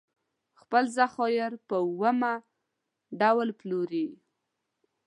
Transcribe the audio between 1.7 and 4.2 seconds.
اومه ډول پلوري.